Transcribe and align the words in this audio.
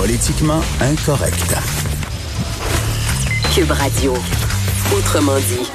Politiquement 0.00 0.60
incorrect. 0.80 1.56
Cube 3.52 3.72
Radio. 3.72 4.14
Autrement 4.96 5.34
dit. 5.38 5.68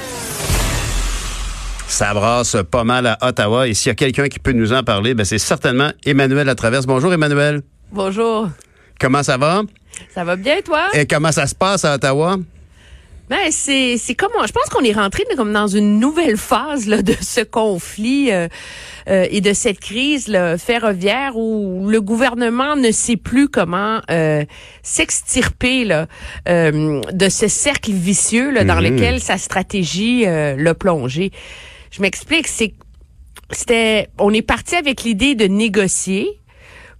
Ça 1.87 2.13
brasse 2.13 2.55
pas 2.71 2.85
mal 2.85 3.05
à 3.05 3.17
Ottawa. 3.21 3.67
Et 3.67 3.73
s'il 3.73 3.89
y 3.89 3.91
a 3.91 3.95
quelqu'un 3.95 4.29
qui 4.29 4.39
peut 4.39 4.53
nous 4.53 4.71
en 4.71 4.81
parler, 4.81 5.13
ben 5.13 5.25
c'est 5.25 5.37
certainement 5.39 5.91
Emmanuel 6.05 6.47
Latraverse. 6.47 6.85
Bonjour, 6.85 7.11
Emmanuel. 7.11 7.63
Bonjour. 7.91 8.47
Comment 8.97 9.23
ça 9.23 9.35
va? 9.35 9.63
Ça 10.15 10.23
va 10.23 10.37
bien, 10.37 10.61
toi? 10.63 10.87
Et 10.93 11.05
comment 11.05 11.33
ça 11.33 11.45
se 11.45 11.53
passe 11.53 11.83
à 11.83 11.95
Ottawa? 11.95 12.37
Ben, 13.33 13.49
c'est, 13.51 13.97
c'est 13.97 14.13
comment? 14.13 14.45
Je 14.45 14.51
pense 14.51 14.69
qu'on 14.69 14.83
est 14.83 14.93
rentré 14.93 15.23
comme 15.35 15.51
dans 15.53 15.65
une 15.65 15.99
nouvelle 15.99 16.37
phase 16.37 16.85
là, 16.85 17.01
de 17.01 17.15
ce 17.19 17.41
conflit 17.41 18.31
euh, 18.31 18.47
euh, 19.09 19.25
et 19.31 19.41
de 19.41 19.53
cette 19.53 19.79
crise 19.79 20.27
là, 20.27 20.59
ferroviaire 20.59 21.35
où 21.35 21.87
le 21.89 21.99
gouvernement 21.99 22.75
ne 22.75 22.91
sait 22.91 23.17
plus 23.17 23.49
comment 23.49 24.01
euh, 24.11 24.45
s'extirper 24.83 25.83
là, 25.83 26.05
euh, 26.47 27.01
de 27.11 27.27
ce 27.29 27.47
cercle 27.47 27.91
vicieux 27.91 28.51
là, 28.51 28.63
dans 28.63 28.75
Mhm. 28.79 28.93
lequel 28.93 29.19
sa 29.19 29.39
stratégie 29.39 30.27
euh, 30.27 30.55
l'a 30.55 30.75
plongé. 30.75 31.31
Je 31.89 32.03
m'explique, 32.03 32.47
c'est 32.47 32.73
c'était 33.49 34.09
on 34.19 34.31
est 34.31 34.43
parti 34.43 34.75
avec 34.75 35.01
l'idée 35.01 35.33
de 35.33 35.45
négocier 35.45 36.27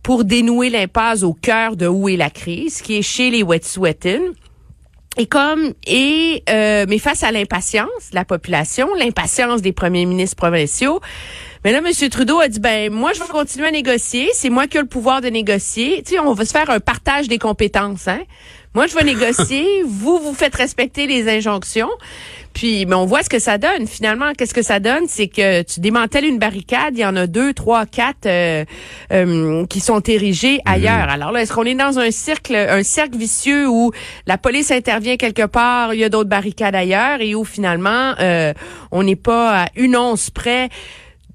pour 0.02 0.23
dénouer 0.23 0.71
l'impasse 0.71 1.21
au 1.21 1.34
cœur 1.34 1.76
de 1.76 1.88
où 1.88 2.09
est 2.09 2.18
la 2.18 2.31
crise, 2.31 2.81
qui 2.81 2.98
est 2.98 3.02
chez 3.04 3.29
les 3.29 3.43
Wet'suwet'en. 3.43 4.20
Et 5.17 5.27
comme 5.27 5.73
et 5.85 6.44
euh, 6.49 6.85
mais 6.90 6.98
face 6.98 7.23
à 7.23 7.31
l'impatience 7.31 8.09
de 8.12 8.16
la 8.16 8.26
population, 8.26 8.88
l'impatience 8.95 9.62
des 9.62 9.71
premiers 9.71 10.05
ministres 10.05 10.35
provinciaux, 10.35 11.02
mais 11.63 11.72
là 11.72 11.80
M. 11.80 12.09
Trudeau 12.09 12.40
a 12.40 12.48
dit 12.48 12.59
ben 12.59 12.91
moi 12.91 13.13
je 13.13 13.20
vais 13.20 13.27
continuer 13.27 13.67
à 13.67 13.71
négocier, 13.71 14.30
c'est 14.34 14.49
moi 14.49 14.67
qui 14.67 14.77
ai 14.77 14.81
le 14.81 14.88
pouvoir 14.88 15.21
de 15.21 15.27
négocier. 15.27 16.04
Tu 16.04 16.13
sais, 16.13 16.20
on 16.20 16.34
va 16.34 16.45
se 16.45 16.52
faire 16.52 16.70
un 16.70 16.80
partage 16.80 17.27
des 17.27 17.38
compétences 17.38 18.08
hein. 18.08 18.21
Moi 18.76 18.88
je 18.88 18.95
vais 18.95 19.04
négocier, 19.04 19.84
vous 19.88 20.18
vous 20.18 20.34
faites 20.34 20.55
respecter 20.55 21.05
les 21.05 21.29
injonctions. 21.29 21.91
Puis 22.54 22.85
mais 22.85 22.96
on 22.96 23.05
voit 23.05 23.24
ce 23.24 23.29
que 23.29 23.40
ça 23.40 23.57
donne 23.57 23.87
finalement, 23.87 24.34
qu'est-ce 24.37 24.54
que 24.54 24.62
ça 24.62 24.79
donne, 24.79 25.04
c'est 25.07 25.27
que 25.27 25.62
tu 25.63 25.79
démantèles 25.79 26.26
une 26.26 26.40
barricade, 26.40 26.93
il 26.96 26.99
y 26.99 27.05
en 27.05 27.15
a 27.15 27.27
deux, 27.27 27.54
trois, 27.54 27.85
quatre 27.85 28.26
euh, 28.26 28.65
euh, 29.12 29.65
qui 29.68 29.80
sont 29.80 30.02
érigés 30.02 30.59
ailleurs. 30.65 31.09
Alors 31.09 31.32
là, 31.32 31.41
est-ce 31.41 31.54
qu'on 31.54 31.65
est 31.65 31.76
dans 31.76 31.99
un 31.99 32.12
cercle, 32.12 32.55
un 32.55 32.84
cercle 32.84 33.18
vicieux 33.18 33.68
où 33.68 33.91
la 34.27 34.37
police 34.37 34.71
intervient 34.71 35.18
quelque 35.18 35.46
part, 35.46 35.93
il 35.93 35.99
y 35.99 36.04
a 36.04 36.09
d'autres 36.09 36.30
barricades 36.30 36.76
ailleurs 36.76 37.21
et 37.21 37.35
où 37.35 37.46
finalement 37.46 38.15
euh, 38.20 38.54
on 38.91 39.04
n'est 39.04 39.15
pas 39.15 39.63
à 39.63 39.68
une 39.76 39.96
once 39.96 40.30
près 40.30 40.70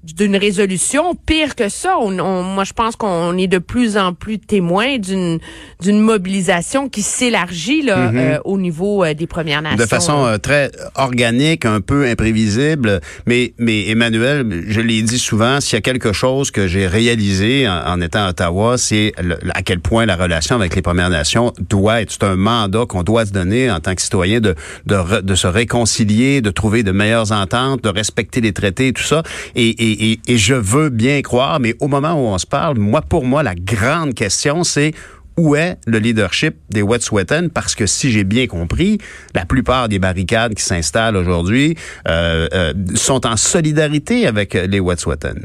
d'une 0.03 0.35
résolution. 0.37 1.13
Pire 1.25 1.55
que 1.55 1.67
ça, 1.69 1.97
on, 1.99 2.17
on- 2.19 2.43
moi 2.43 2.63
je 2.63 2.73
pense 2.73 2.95
qu'on 2.95 3.37
est 3.37 3.47
de 3.47 3.57
plus 3.57 3.97
en 3.97 4.13
plus 4.13 4.39
témoin 4.39 4.97
d'une 4.97 5.39
d'une 5.81 5.99
mobilisation 5.99 6.89
qui 6.89 7.01
s'élargit 7.01 7.81
là 7.81 8.11
euh, 8.13 8.39
au 8.45 8.57
niveau 8.57 9.03
euh, 9.03 9.13
des 9.13 9.27
Premières 9.27 9.61
Nations. 9.61 9.77
De 9.77 9.85
façon 9.85 10.25
euh, 10.25 10.37
très 10.37 10.71
organique, 10.95 11.65
un 11.65 11.81
peu 11.81 12.05
imprévisible. 12.05 13.01
Mais, 13.25 13.53
mais 13.57 13.87
Emmanuel, 13.89 14.63
je 14.67 14.81
l'ai 14.81 15.01
dit 15.01 15.19
souvent, 15.19 15.59
s'il 15.61 15.75
y 15.75 15.77
a 15.77 15.81
quelque 15.81 16.13
chose 16.13 16.51
que 16.51 16.67
j'ai 16.67 16.87
réalisé 16.87 17.67
en, 17.67 17.81
en 17.93 18.01
étant 18.01 18.25
à 18.25 18.29
Ottawa, 18.29 18.77
c'est 18.77 19.13
à 19.53 19.61
quel 19.63 19.79
point 19.79 20.05
la 20.05 20.15
relation 20.15 20.55
avec 20.55 20.75
les 20.75 20.81
Premières 20.81 21.09
Nations 21.09 21.53
doit 21.69 22.01
être, 22.01 22.11
c'est 22.11 22.23
un 22.23 22.35
mandat 22.35 22.85
qu'on 22.87 23.03
doit 23.03 23.25
se 23.25 23.31
donner 23.31 23.69
en 23.71 23.79
tant 23.79 23.95
que 23.95 24.01
citoyen 24.01 24.39
de, 24.39 24.55
de, 24.85 24.95
re- 24.95 25.21
de 25.21 25.35
se 25.35 25.47
réconcilier, 25.47 26.41
de 26.41 26.49
trouver 26.51 26.83
de 26.83 26.91
meilleures 26.91 27.31
ententes, 27.31 27.83
de 27.83 27.89
respecter 27.89 28.41
les 28.41 28.53
traités 28.53 28.87
et 28.87 28.93
tout 28.93 29.03
ça. 29.03 29.23
Et, 29.55 29.69
et, 29.69 29.88
et, 30.27 30.37
je 30.37 30.55
veux 30.55 30.89
bien 30.89 31.21
croire, 31.21 31.59
mais 31.59 31.75
au 31.79 31.87
moment 31.87 32.13
où 32.13 32.33
on 32.33 32.37
se 32.37 32.45
parle, 32.45 32.77
moi, 32.77 33.01
pour 33.01 33.25
moi, 33.25 33.43
la 33.43 33.55
grande 33.55 34.13
question, 34.13 34.63
c'est 34.63 34.93
où 35.37 35.55
est 35.55 35.77
le 35.87 35.99
leadership 35.99 36.55
des 36.69 36.81
Wet'suwet'en? 36.81 37.49
Parce 37.49 37.75
que 37.75 37.85
si 37.85 38.11
j'ai 38.11 38.23
bien 38.23 38.47
compris, 38.47 38.97
la 39.33 39.45
plupart 39.45 39.87
des 39.87 39.99
barricades 39.99 40.53
qui 40.53 40.63
s'installent 40.63 41.15
aujourd'hui 41.15 41.75
euh, 42.07 42.47
euh, 42.53 42.73
sont 42.95 43.25
en 43.25 43.37
solidarité 43.37 44.27
avec 44.27 44.53
les 44.53 44.79
Wet'suwet'en. 44.79 45.39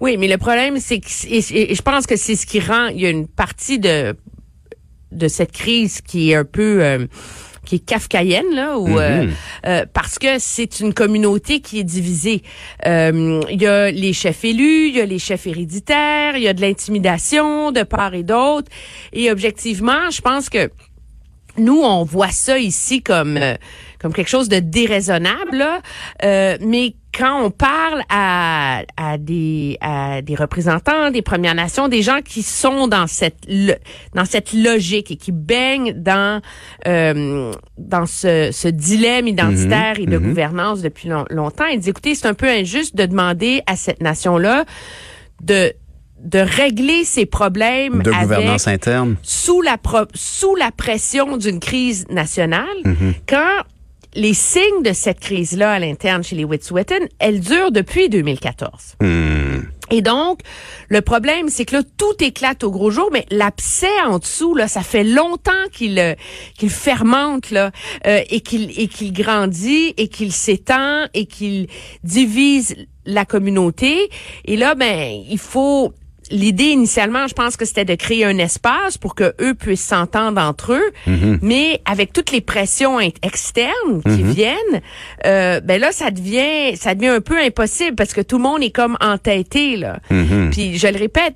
Oui, 0.00 0.16
mais 0.18 0.28
le 0.28 0.38
problème, 0.38 0.78
c'est 0.78 0.98
que, 0.98 1.08
et 1.28 1.74
je 1.74 1.82
pense 1.82 2.06
que 2.06 2.16
c'est 2.16 2.34
ce 2.34 2.46
qui 2.46 2.60
rend, 2.60 2.86
il 2.86 3.00
y 3.00 3.06
a 3.06 3.10
une 3.10 3.28
partie 3.28 3.78
de, 3.78 4.16
de 5.12 5.28
cette 5.28 5.52
crise 5.52 6.00
qui 6.00 6.30
est 6.30 6.36
un 6.36 6.44
peu, 6.44 6.82
euh, 6.82 7.06
qui 7.70 7.76
est 7.76 7.86
kafkaïenne, 7.86 8.52
là, 8.52 8.78
où, 8.80 8.98
euh, 8.98 9.28
euh, 9.64 9.84
parce 9.92 10.18
que 10.18 10.40
c'est 10.40 10.80
une 10.80 10.92
communauté 10.92 11.60
qui 11.60 11.78
est 11.78 11.84
divisée. 11.84 12.42
Euh, 12.84 13.40
Il 13.48 13.62
y 13.62 13.66
a 13.68 13.92
les 13.92 14.12
chefs 14.12 14.44
élus, 14.44 14.88
il 14.88 14.96
y 14.96 15.00
a 15.00 15.06
les 15.06 15.20
chefs 15.20 15.46
héréditaires, 15.46 16.36
il 16.36 16.42
y 16.42 16.48
a 16.48 16.52
de 16.52 16.60
l'intimidation 16.60 17.70
de 17.70 17.84
part 17.84 18.14
et 18.14 18.24
d'autre. 18.24 18.68
Et 19.12 19.30
objectivement, 19.30 20.10
je 20.10 20.20
pense 20.20 20.48
que 20.50 20.68
nous, 21.58 21.80
on 21.80 22.02
voit 22.02 22.32
ça 22.32 22.58
ici 22.58 23.02
comme 23.02 23.36
euh, 23.36 23.54
comme 24.00 24.12
quelque 24.12 24.28
chose 24.30 24.48
de 24.48 24.58
déraisonnable, 24.60 25.58
là. 25.58 25.80
Euh, 26.24 26.56
mais 26.60 26.94
quand 27.16 27.42
on 27.44 27.50
parle 27.50 28.02
à, 28.08 28.82
à 28.96 29.18
des 29.18 29.76
à 29.80 30.22
des 30.22 30.34
représentants 30.36 31.10
des 31.10 31.22
Premières 31.22 31.54
Nations, 31.56 31.88
des 31.88 32.02
gens 32.02 32.20
qui 32.24 32.42
sont 32.42 32.86
dans 32.88 33.06
cette 33.06 33.48
dans 34.14 34.24
cette 34.24 34.52
logique 34.52 35.10
et 35.10 35.16
qui 35.16 35.32
baignent 35.32 35.92
dans 35.92 36.40
euh, 36.86 37.52
dans 37.78 38.06
ce, 38.06 38.50
ce 38.52 38.68
dilemme 38.68 39.26
identitaire 39.26 39.98
et 39.98 40.06
de 40.06 40.18
gouvernance 40.18 40.82
depuis 40.82 41.08
long- 41.08 41.26
longtemps, 41.30 41.66
ils 41.66 41.78
disent 41.80 41.88
écoutez, 41.88 42.14
c'est 42.14 42.28
un 42.28 42.34
peu 42.34 42.48
injuste 42.48 42.94
de 42.96 43.06
demander 43.06 43.62
à 43.66 43.76
cette 43.76 44.00
nation-là 44.02 44.64
de 45.42 45.72
de 46.22 46.38
régler 46.38 47.04
ses 47.04 47.24
problèmes 47.24 48.02
De 48.02 48.10
avec 48.12 48.22
gouvernance 48.28 48.68
interne. 48.68 49.16
sous 49.22 49.62
la 49.62 49.78
pro- 49.78 50.04
sous 50.14 50.54
la 50.54 50.70
pression 50.70 51.38
d'une 51.38 51.58
crise 51.60 52.06
nationale, 52.10 52.66
quand 53.26 53.62
les 54.14 54.34
signes 54.34 54.82
de 54.82 54.92
cette 54.92 55.20
crise-là 55.20 55.72
à 55.72 55.78
l'interne 55.78 56.22
chez 56.22 56.36
les 56.36 56.44
Wet'suwet'en, 56.44 57.06
elle 57.18 57.40
dure 57.40 57.70
depuis 57.70 58.08
2014. 58.08 58.96
Et 59.92 60.02
donc, 60.02 60.40
le 60.88 61.00
problème, 61.00 61.48
c'est 61.48 61.64
que 61.64 61.76
là, 61.76 61.82
tout 61.96 62.14
éclate 62.20 62.62
au 62.62 62.70
gros 62.70 62.90
jour, 62.90 63.10
mais 63.12 63.26
l'abcès 63.30 64.00
en 64.06 64.18
dessous, 64.18 64.54
là, 64.54 64.68
ça 64.68 64.82
fait 64.82 65.02
longtemps 65.02 65.50
qu'il 65.72 65.98
euh, 65.98 66.14
qu'il 66.56 66.70
fermente, 66.70 67.50
là, 67.50 67.72
euh, 68.06 68.20
et 68.30 68.40
qu'il 68.40 68.78
et 68.80 68.86
qu'il 68.86 69.12
grandit, 69.12 69.94
et 69.96 70.08
qu'il 70.08 70.32
s'étend, 70.32 71.06
et 71.12 71.26
qu'il 71.26 71.66
divise 72.04 72.76
la 73.04 73.24
communauté. 73.24 74.10
Et 74.44 74.56
là, 74.56 74.76
ben, 74.76 75.22
il 75.28 75.38
faut 75.38 75.92
L'idée 76.30 76.70
initialement, 76.70 77.26
je 77.26 77.34
pense 77.34 77.56
que 77.56 77.64
c'était 77.64 77.84
de 77.84 77.94
créer 77.94 78.24
un 78.24 78.38
espace 78.38 78.98
pour 78.98 79.14
que 79.14 79.34
eux 79.40 79.54
puissent 79.54 79.84
s'entendre 79.84 80.40
entre 80.40 80.72
eux, 80.74 80.90
mais 81.42 81.80
avec 81.84 82.12
toutes 82.12 82.30
les 82.32 82.40
pressions 82.40 83.00
externes 83.00 84.02
qui 84.04 84.22
viennent, 84.22 84.80
euh, 85.26 85.60
ben 85.60 85.80
là 85.80 85.92
ça 85.92 86.10
devient 86.10 86.76
ça 86.76 86.94
devient 86.94 87.08
un 87.08 87.20
peu 87.20 87.38
impossible 87.38 87.96
parce 87.96 88.12
que 88.12 88.20
tout 88.20 88.36
le 88.36 88.42
monde 88.42 88.62
est 88.62 88.70
comme 88.70 88.96
entêté 89.00 89.76
là. 89.76 89.98
Puis 90.50 90.78
je 90.78 90.86
le 90.86 90.98
répète, 90.98 91.34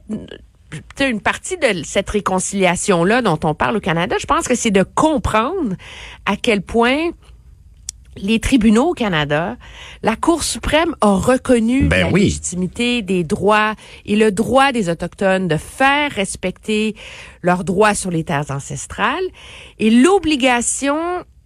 une 1.01 1.21
partie 1.21 1.57
de 1.57 1.83
cette 1.85 2.11
réconciliation 2.11 3.05
là 3.05 3.23
dont 3.23 3.39
on 3.45 3.55
parle 3.55 3.77
au 3.77 3.81
Canada, 3.81 4.17
je 4.19 4.27
pense 4.27 4.49
que 4.49 4.55
c'est 4.55 4.71
de 4.71 4.83
comprendre 4.83 5.75
à 6.27 6.37
quel 6.37 6.63
point 6.63 7.11
les 8.17 8.41
tribunaux 8.41 8.91
au 8.91 8.95
Canada, 8.95 9.57
la 10.03 10.17
Cour 10.17 10.43
suprême 10.43 10.95
a 11.01 11.15
reconnu 11.15 11.83
Ben 11.89 12.07
la 12.07 12.13
oui. 12.13 12.23
légitimité 12.25 13.03
des 13.03 13.25
droits 13.25 13.75
et 14.07 14.17
le 14.17 14.31
droit 14.33 14.73
des 14.73 14.89
Autochtones 14.89 15.49
de 15.49 15.57
faire 15.57 16.11
respecter 16.13 16.95
leurs 17.43 17.65
droits 17.65 17.95
sur 17.95 18.11
les 18.11 18.25
terres 18.25 18.51
ancestrales 18.51 19.25
et 19.79 19.91
l'obligation 19.91 20.97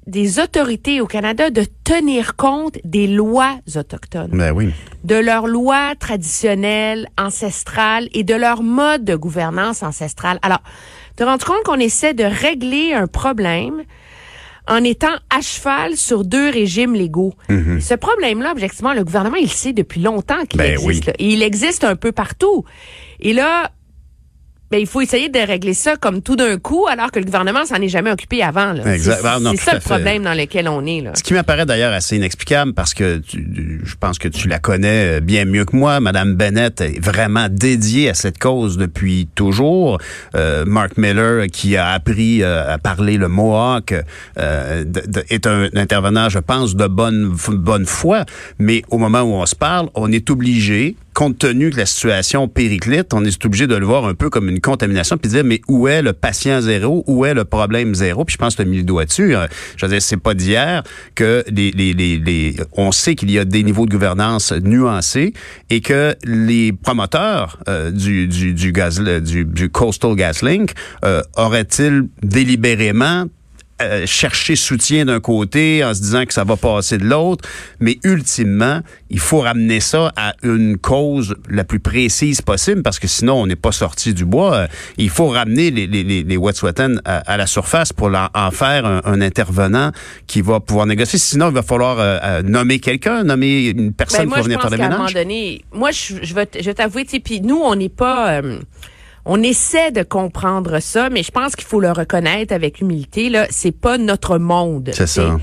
des 0.06 0.38
autorités 0.40 1.00
au 1.02 1.06
Canada 1.06 1.50
de 1.50 1.64
tenir 1.84 2.34
compte 2.36 2.78
des 2.84 3.06
lois 3.06 3.58
autochtones 3.76 4.30
Ben 4.32 4.52
oui. 4.52 4.70
de 5.04 5.16
leurs 5.16 5.46
lois 5.46 5.94
traditionnelles, 5.98 7.08
ancestrales 7.18 8.08
et 8.14 8.24
de 8.24 8.34
leur 8.34 8.62
mode 8.62 9.04
de 9.04 9.14
gouvernance 9.14 9.82
ancestrale. 9.82 10.38
Alors, 10.42 10.62
te 11.16 11.24
rends 11.24 11.36
compte 11.36 11.62
qu'on 11.64 11.78
essaie 11.78 12.14
de 12.14 12.24
régler 12.24 12.94
un 12.94 13.06
problème 13.06 13.82
en 14.68 14.84
étant 14.84 15.14
à 15.30 15.40
cheval 15.40 15.96
sur 15.96 16.24
deux 16.24 16.50
régimes 16.50 16.94
légaux. 16.94 17.32
Ce 17.48 17.94
problème-là, 17.94 18.52
objectivement, 18.52 18.92
le 18.94 19.04
gouvernement, 19.04 19.36
il 19.36 19.48
sait 19.50 19.72
depuis 19.72 20.00
longtemps 20.00 20.44
qu'il 20.48 20.58
Ben 20.58 20.72
existe. 20.72 20.86
oui. 20.86 21.00
là. 21.06 21.12
il 21.18 21.42
existe 21.42 21.84
un 21.84 21.96
peu 21.96 22.12
partout. 22.12 22.64
Et 23.20 23.32
là, 23.32 23.70
ben, 24.70 24.78
il 24.78 24.86
faut 24.86 25.00
essayer 25.00 25.28
de 25.28 25.38
régler 25.38 25.74
ça 25.74 25.96
comme 25.96 26.20
tout 26.22 26.36
d'un 26.36 26.58
coup, 26.58 26.86
alors 26.88 27.10
que 27.10 27.18
le 27.18 27.24
gouvernement 27.24 27.64
s'en 27.64 27.76
est 27.76 27.88
jamais 27.88 28.10
occupé 28.10 28.42
avant. 28.42 28.74
C'est 28.84 29.10
Ah, 29.24 29.38
ça 29.56 29.74
le 29.74 29.80
problème 29.80 30.22
dans 30.24 30.34
lequel 30.34 30.68
on 30.68 30.84
est. 30.84 31.00
Là. 31.00 31.12
Ce 31.14 31.22
qui 31.22 31.32
m'apparaît 31.34 31.64
d'ailleurs 31.66 31.92
assez 31.92 32.16
inexplicable 32.16 32.74
parce 32.74 32.92
que 32.94 33.18
tu- 33.18 33.80
je 33.84 33.94
pense 33.98 34.18
que 34.18 34.28
tu 34.28 34.46
la 34.48 34.58
connais 34.58 35.20
bien 35.20 35.44
mieux 35.44 35.64
que 35.64 35.74
moi. 35.76 36.00
Madame 36.00 36.34
Bennett 36.34 36.80
est 36.80 37.02
vraiment 37.02 37.48
dédiée 37.50 38.10
à 38.10 38.14
cette 38.14 38.38
cause 38.38 38.76
depuis 38.76 39.28
toujours. 39.34 39.98
Euh, 40.34 40.64
Mark 40.66 40.96
Miller, 40.98 41.46
qui 41.46 41.76
a 41.76 41.88
appris 41.90 42.42
euh, 42.42 42.74
à 42.74 42.78
parler 42.78 43.16
le 43.16 43.28
Mohawk, 43.28 43.94
euh, 44.38 44.84
de- 44.84 45.02
de- 45.06 45.24
est 45.30 45.46
un 45.46 45.68
intervenant, 45.74 46.28
je 46.28 46.38
pense, 46.40 46.76
de 46.76 46.86
bonne, 46.86 47.34
bonne 47.48 47.86
foi. 47.86 48.24
Mais 48.58 48.82
au 48.90 48.98
moment 48.98 49.22
où 49.22 49.32
on 49.32 49.46
se 49.46 49.54
parle, 49.56 49.88
on 49.94 50.12
est 50.12 50.28
obligé 50.30 50.96
compte 51.14 51.38
tenu 51.38 51.70
que 51.70 51.76
la 51.76 51.86
situation 51.86 52.48
périclite, 52.48 53.12
on 53.12 53.24
est 53.24 53.44
obligé 53.44 53.66
de 53.66 53.74
le 53.74 53.84
voir 53.84 54.06
un 54.06 54.14
peu 54.14 54.30
comme 54.30 54.48
une 54.48 54.60
contamination, 54.60 55.18
puis 55.18 55.30
dire, 55.30 55.44
mais 55.44 55.60
où 55.68 55.88
est 55.88 56.02
le 56.02 56.12
patient 56.12 56.60
zéro? 56.60 57.04
Où 57.06 57.24
est 57.24 57.34
le 57.34 57.44
problème 57.44 57.94
zéro? 57.94 58.24
Puis 58.24 58.34
je 58.34 58.38
pense 58.38 58.54
que 58.54 58.62
tu 58.62 58.68
as 58.68 58.70
mis 58.70 58.78
le 58.78 58.84
doigt 58.84 59.04
dessus. 59.04 59.34
Hein. 59.34 59.48
Je 59.76 59.86
veux 59.86 59.92
dire, 59.92 60.02
c'est 60.02 60.16
pas 60.16 60.34
d'hier 60.34 60.82
que 61.14 61.44
les, 61.50 61.70
les, 61.72 61.92
les, 61.92 62.18
les, 62.18 62.56
on 62.72 62.92
sait 62.92 63.14
qu'il 63.14 63.30
y 63.30 63.38
a 63.38 63.44
des 63.44 63.62
niveaux 63.62 63.86
de 63.86 63.90
gouvernance 63.90 64.52
nuancés 64.52 65.32
et 65.70 65.80
que 65.80 66.14
les 66.24 66.72
promoteurs 66.72 67.58
euh, 67.68 67.90
du, 67.90 68.28
du, 68.28 68.54
du, 68.54 68.72
gaz, 68.72 69.00
du, 69.00 69.44
du 69.44 69.70
Coastal 69.70 70.14
GasLink 70.14 70.72
euh, 71.04 71.22
auraient-ils 71.36 72.04
délibérément 72.22 73.26
euh, 73.80 74.06
chercher 74.06 74.56
soutien 74.56 75.04
d'un 75.04 75.20
côté 75.20 75.84
en 75.84 75.94
se 75.94 76.00
disant 76.00 76.24
que 76.24 76.34
ça 76.34 76.44
va 76.44 76.56
passer 76.56 76.98
de 76.98 77.04
l'autre, 77.04 77.48
mais 77.80 77.98
ultimement, 78.02 78.80
il 79.10 79.20
faut 79.20 79.40
ramener 79.40 79.80
ça 79.80 80.12
à 80.16 80.34
une 80.42 80.78
cause 80.78 81.36
la 81.48 81.64
plus 81.64 81.80
précise 81.80 82.42
possible 82.42 82.82
parce 82.82 82.98
que 82.98 83.06
sinon 83.06 83.34
on 83.34 83.46
n'est 83.46 83.56
pas 83.56 83.72
sorti 83.72 84.14
du 84.14 84.24
bois. 84.24 84.54
Euh, 84.54 84.66
il 84.96 85.10
faut 85.10 85.28
ramener 85.28 85.70
les, 85.70 85.86
les, 85.86 86.02
les, 86.02 86.36
Wet'suwet'en 86.36 86.96
à, 87.04 87.36
la 87.36 87.46
surface 87.46 87.92
pour 87.92 88.08
en 88.08 88.50
faire 88.50 88.84
un, 88.84 89.20
intervenant 89.20 89.92
qui 90.26 90.40
va 90.40 90.60
pouvoir 90.60 90.86
négocier. 90.86 91.18
Sinon, 91.18 91.48
il 91.48 91.54
va 91.54 91.62
falloir 91.62 91.96
euh, 91.98 92.42
nommer 92.42 92.78
quelqu'un, 92.78 93.24
nommer 93.24 93.68
une 93.68 93.92
personne 93.92 94.28
ben, 94.28 94.30
qui 94.30 94.36
va 94.36 94.42
venir 94.42 94.60
faire 94.60 94.70
le 94.70 94.76
ménage. 94.76 94.92
À 94.92 94.94
un 94.94 94.98
moment 94.98 95.10
donné, 95.12 95.64
moi, 95.72 95.90
je, 95.90 96.14
je 96.22 96.34
vais 96.34 96.74
t'avouer, 96.74 97.04
puis 97.04 97.40
nous, 97.40 97.60
on 97.62 97.74
n'est 97.74 97.88
pas 97.88 98.40
on 99.28 99.42
essaie 99.42 99.92
de 99.92 100.02
comprendre 100.02 100.80
ça, 100.80 101.10
mais 101.10 101.22
je 101.22 101.30
pense 101.30 101.54
qu'il 101.54 101.66
faut 101.66 101.80
le 101.80 101.92
reconnaître 101.92 102.54
avec 102.54 102.80
humilité. 102.80 103.28
Là, 103.28 103.46
c'est 103.50 103.72
pas 103.72 103.98
notre 103.98 104.38
monde. 104.38 104.90
C'est 104.94 105.06
ça. 105.06 105.36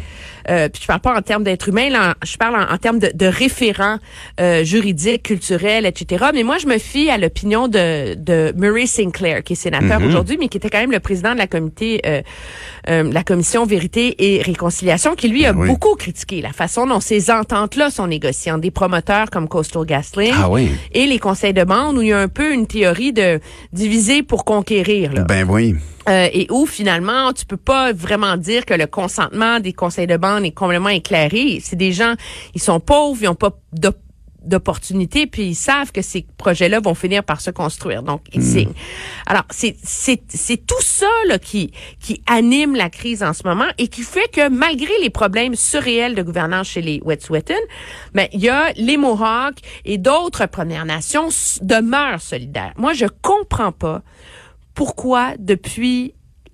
Euh, 0.49 0.69
puis 0.69 0.81
je 0.81 0.87
parle 0.87 0.99
pas 0.99 1.15
en 1.15 1.21
termes 1.21 1.43
d'être 1.43 1.69
humain, 1.69 1.89
là, 1.89 2.15
je 2.23 2.37
parle 2.37 2.55
en, 2.55 2.77
termes 2.77 2.99
de, 2.99 3.11
de 3.13 3.25
référents 3.25 3.97
euh, 4.39 4.63
juridiques, 4.63 5.23
culturels, 5.23 5.85
etc. 5.85 6.25
Mais 6.33 6.43
moi, 6.43 6.57
je 6.57 6.67
me 6.67 6.77
fie 6.77 7.09
à 7.09 7.17
l'opinion 7.17 7.67
de, 7.67 8.15
de 8.15 8.53
Murray 8.55 8.85
Sinclair, 8.85 9.43
qui 9.43 9.53
est 9.53 9.55
sénateur 9.55 9.99
mhm. 9.99 10.07
aujourd'hui, 10.07 10.37
mais 10.39 10.47
qui 10.47 10.57
était 10.57 10.69
quand 10.69 10.79
même 10.79 10.91
le 10.91 10.99
président 10.99 11.33
de 11.33 11.37
la 11.37 11.47
comité, 11.47 12.01
euh, 12.05 12.21
euh 12.89 13.03
la 13.11 13.23
commission 13.23 13.65
Vérité 13.65 14.15
et 14.19 14.41
Réconciliation, 14.41 15.15
qui 15.15 15.27
lui 15.27 15.45
a 15.45 15.53
ben 15.53 15.67
beaucoup 15.67 15.95
critiqué 15.95 16.41
la 16.41 16.51
façon 16.51 16.85
dont 16.85 16.99
ces 16.99 17.31
ententes-là 17.31 17.89
sont 17.89 18.07
négociées 18.07 18.51
entre 18.51 18.61
des 18.61 18.71
promoteurs 18.71 19.29
comme 19.29 19.47
Coastal 19.47 19.85
GasLink 19.85 20.33
ah 20.37 20.49
oui. 20.49 20.69
et 20.91 21.05
les 21.05 21.19
conseils 21.19 21.53
de 21.53 21.63
bande, 21.63 21.97
où 21.97 22.01
il 22.01 22.09
y 22.09 22.13
a 22.13 22.19
un 22.19 22.27
peu 22.27 22.53
une 22.53 22.67
théorie 22.67 23.13
de 23.13 23.39
diviser 23.73 24.23
pour 24.23 24.45
conquérir. 24.45 25.13
Là. 25.13 25.21
Ben 25.21 25.47
oui. 25.49 25.75
Euh, 26.07 26.29
et 26.33 26.45
où 26.51 26.67
finalement 26.67 27.33
tu 27.33 27.47
peux 27.47 27.57
pas 27.57 27.91
vraiment 27.91 28.37
dire 28.37 28.65
que 28.65 28.75
le 28.75 28.85
consentement 28.85 29.59
des 29.59 29.73
conseils 29.73 30.05
de 30.05 30.17
bande 30.17 30.45
est 30.45 30.51
complètement 30.51 30.89
éclairé. 30.89 31.59
C'est 31.63 31.75
des 31.75 31.93
gens, 31.93 32.13
ils 32.53 32.61
sont 32.61 32.79
pauvres, 32.79 33.23
ils 33.23 33.27
ont 33.27 33.35
pas 33.35 33.57
d'opportunités, 34.45 35.25
puis 35.25 35.47
ils 35.47 35.55
savent 35.55 35.91
que 35.91 36.03
ces 36.03 36.25
projets-là 36.37 36.79
vont 36.79 36.93
finir 36.93 37.23
par 37.23 37.41
se 37.41 37.49
construire. 37.49 38.03
Donc, 38.03 38.21
ils 38.33 38.41
hmm. 38.41 38.43
signent. 38.43 38.73
Alors, 39.25 39.45
c'est, 39.49 39.75
c'est, 39.83 40.21
c'est 40.29 40.65
tout 40.65 40.81
ça 40.81 41.09
là, 41.27 41.39
qui, 41.39 41.71
qui 41.99 42.21
anime 42.27 42.75
la 42.75 42.91
crise 42.91 43.23
en 43.23 43.33
ce 43.33 43.41
moment 43.43 43.65
et 43.77 43.87
qui 43.87 44.03
fait 44.03 44.31
que 44.31 44.47
malgré 44.49 44.93
les 45.01 45.09
problèmes 45.09 45.55
surréels 45.55 46.13
de 46.13 46.21
gouvernance 46.21 46.67
chez 46.67 46.81
les 46.81 47.01
Wet'suwet'en, 47.03 47.53
ben, 48.13 48.27
il 48.31 48.41
y 48.41 48.49
a 48.49 48.71
les 48.75 48.97
Mohawks 48.97 49.59
et 49.83 49.97
d'autres 49.97 50.45
Premières 50.45 50.85
Nations 50.85 51.29
demeurent 51.61 52.21
solidaires. 52.21 52.73
Moi, 52.77 52.93
je 52.93 53.05
comprends 53.23 53.71
pas 53.71 54.03
pourquoi 54.75 55.33
depuis 55.39 56.13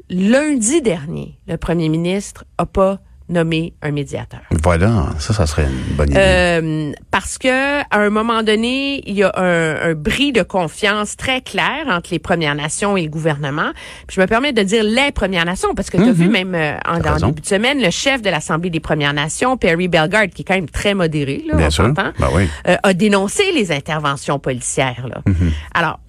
lundi 0.10 0.82
dernier, 0.82 1.40
le 1.48 1.58
premier 1.58 1.90
ministre 1.90 2.46
a 2.58 2.66
pas 2.66 3.00
nommé 3.32 3.74
un 3.82 3.92
médiateur. 3.92 4.42
Voilà, 4.62 5.08
ça, 5.20 5.34
ça 5.34 5.48
serait 5.48 5.64
une 5.64 5.96
bonne 5.96 6.10
idée. 6.10 6.20
Euh, 6.20 6.92
parce 7.12 7.38
que 7.38 7.80
à 7.80 7.98
un 7.98 8.10
moment 8.10 8.44
donné, 8.44 9.02
il 9.10 9.16
y 9.16 9.24
a 9.24 9.32
un, 9.36 9.92
un, 9.92 9.94
bris 9.94 10.34
de 10.34 10.44
confiance 10.44 11.16
très 11.16 11.42
clair 11.42 11.86
entre 11.88 12.10
les 12.12 12.20
Premières 12.20 12.56
Nations 12.56 12.98
et 12.98 13.04
le 13.04 13.10
gouvernement. 13.10 13.72
Puis 14.08 14.16
je 14.18 14.22
me 14.22 14.28
permets 14.28 14.52
de 14.54 14.62
dire 14.62 14.84
les 14.84 15.12
Premières 15.12 15.46
Nations 15.46 15.74
parce 15.74 15.90
que 15.90 15.98
tu 15.98 16.04
as 16.04 16.12
vu 16.12 16.26
mhm. 16.26 16.32
même 16.32 16.56
euh, 16.56 16.78
en, 16.86 17.00
en 17.00 17.28
début 17.28 17.42
de 17.42 17.46
semaine, 17.46 17.82
le 17.82 17.90
chef 17.90 18.22
de 18.22 18.30
l'Assemblée 18.30 18.70
des 18.70 18.82
Premières 18.82 19.14
Nations, 19.14 19.58
Perry 19.58 19.88
Bellegarde, 19.88 20.32
qui 20.32 20.42
est 20.42 20.46
quand 20.46 20.56
même 20.56 20.70
très 20.70 20.94
modéré, 20.94 21.44
là, 21.48 21.56
Bien 21.56 21.70
sûr. 21.70 21.90
Ben 21.94 22.14
oui. 22.34 22.50
euh, 22.68 22.76
a 22.84 22.94
dénoncé 22.94 23.44
les 23.54 23.72
interventions 23.72 24.40
policières. 24.40 25.08
Là. 25.08 25.22
Mhm. 25.26 25.52
Alors, 25.74 26.00